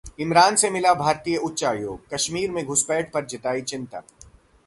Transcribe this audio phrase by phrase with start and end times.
[0.19, 4.01] इमरान से मिला भारतीय उच्चायोग, कश्मीर में घुसपैठ पर जताई चिंता